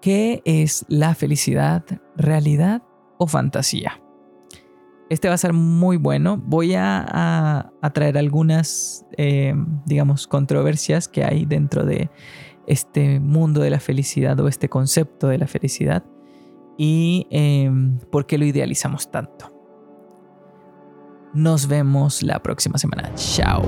que 0.00 0.42
es 0.44 0.84
la 0.88 1.14
felicidad, 1.14 1.84
realidad 2.16 2.82
o 3.18 3.26
fantasía. 3.26 4.00
Este 5.10 5.28
va 5.28 5.34
a 5.34 5.38
ser 5.38 5.52
muy 5.52 5.96
bueno. 5.96 6.36
Voy 6.36 6.74
a, 6.76 7.72
traer 7.94 8.18
algunas, 8.18 9.06
eh, 9.16 9.54
digamos, 9.86 10.26
controversias 10.26 11.08
que 11.08 11.24
hay 11.24 11.46
dentro 11.46 11.84
de 11.84 12.10
este 12.66 13.18
mundo 13.18 13.62
de 13.62 13.70
la 13.70 13.80
felicidad 13.80 14.38
o 14.40 14.48
este 14.48 14.68
concepto 14.68 15.28
de 15.28 15.38
la 15.38 15.46
felicidad 15.46 16.04
y 16.76 17.26
em, 17.30 17.98
por 18.10 18.26
qué 18.26 18.36
lo 18.38 18.44
idealizamos 18.44 19.10
tanto. 19.10 19.52
Nos 21.34 21.66
vemos 21.66 22.22
la 22.22 22.40
próxima 22.40 22.78
semana. 22.78 23.10
Chao. 23.14 23.62